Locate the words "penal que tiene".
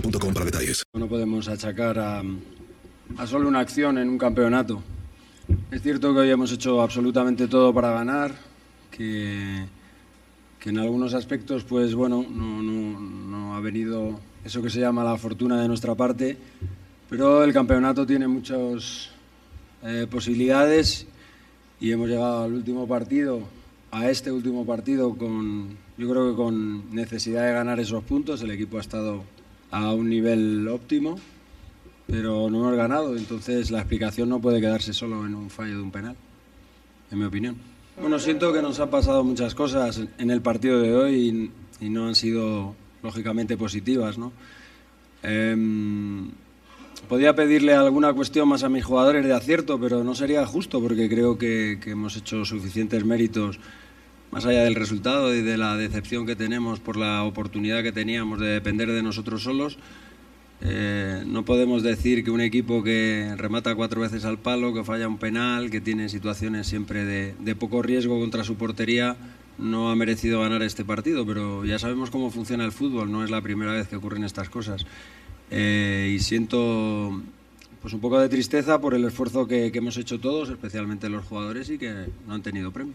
65.18-66.08